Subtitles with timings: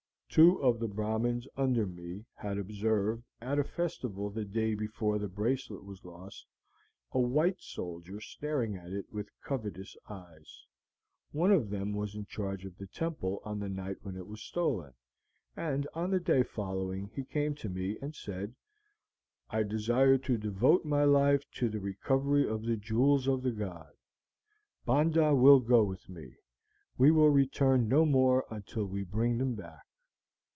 [0.33, 5.27] "Two of the Brahmins under me had observed, at a festival the day before the
[5.27, 6.47] bracelet was lost,
[7.11, 10.65] a white soldier staring at it with covetous eyes.
[11.33, 14.41] One of them was in charge of the temple on the night when it was
[14.41, 14.93] stolen,
[15.57, 18.55] and on the day following he came to me, and said,
[19.49, 23.91] 'I desire to devote my life to the recovery of the jewels of the god.
[24.85, 26.37] Bondah will go with me;
[26.97, 29.83] we will return no more until we bring them back.'